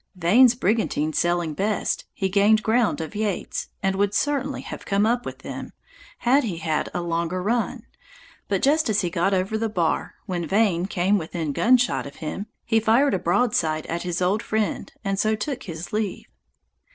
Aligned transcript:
Vane's 0.15 0.55
brigantine 0.55 1.13
sailing 1.13 1.53
best, 1.53 2.05
he 2.11 2.27
gained 2.27 2.63
ground 2.63 2.99
of 3.01 3.13
Yeates, 3.13 3.69
and 3.83 3.95
would 3.97 4.15
certainly 4.15 4.61
have 4.63 4.83
come 4.83 5.05
up 5.05 5.27
with 5.27 5.43
them, 5.43 5.73
had 6.17 6.43
he 6.43 6.57
had 6.57 6.87
a 6.87 6.97
little 6.97 7.07
longer 7.11 7.43
run; 7.43 7.83
but 8.47 8.63
just 8.63 8.89
as 8.89 9.01
he 9.01 9.11
got 9.11 9.31
over 9.31 9.59
the 9.59 9.69
bar, 9.69 10.15
when 10.25 10.47
Vane 10.47 10.87
came 10.87 11.19
within 11.19 11.53
gun 11.53 11.77
shot 11.77 12.07
of 12.07 12.15
him, 12.15 12.47
he 12.65 12.79
fired 12.79 13.13
a 13.13 13.19
broadside 13.19 13.85
at 13.85 14.01
his 14.01 14.23
old 14.23 14.41
friend, 14.41 14.91
and 15.03 15.19
so 15.19 15.35
took 15.35 15.61
his 15.65 15.93
leave. 15.93 16.25